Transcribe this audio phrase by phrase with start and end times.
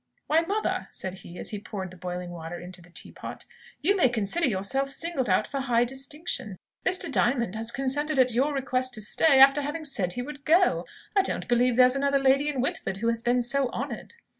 [0.25, 3.45] "Why, mother," said he, as he poured the boiling water into the tea pot,
[3.81, 6.57] "you may consider yourself singled out for high distinction.
[6.83, 7.11] Mr.
[7.11, 10.87] Diamond has consented at your request to stay after having said he would go!
[11.15, 14.15] I don't believe there's another lady in Whitford who has been so honoured."